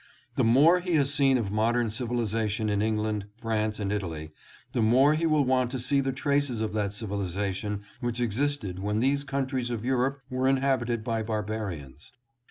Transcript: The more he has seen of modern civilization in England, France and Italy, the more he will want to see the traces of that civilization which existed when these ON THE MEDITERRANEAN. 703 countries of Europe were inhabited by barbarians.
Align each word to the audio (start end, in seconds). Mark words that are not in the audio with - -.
The 0.35 0.43
more 0.43 0.79
he 0.79 0.93
has 0.95 1.13
seen 1.13 1.37
of 1.37 1.51
modern 1.51 1.91
civilization 1.91 2.69
in 2.69 2.81
England, 2.81 3.25
France 3.39 3.79
and 3.79 3.91
Italy, 3.91 4.31
the 4.73 4.81
more 4.81 5.13
he 5.13 5.27
will 5.27 5.45
want 5.45 5.69
to 5.69 5.79
see 5.79 6.01
the 6.01 6.11
traces 6.11 6.59
of 6.59 6.73
that 6.73 6.91
civilization 6.93 7.83
which 7.99 8.19
existed 8.19 8.79
when 8.79 8.99
these 8.99 9.21
ON 9.31 9.45
THE 9.45 9.53
MEDITERRANEAN. 9.53 9.65
703 9.67 9.69
countries 9.69 9.69
of 9.69 9.85
Europe 9.85 10.21
were 10.31 10.47
inhabited 10.47 11.03
by 11.03 11.21
barbarians. 11.21 12.11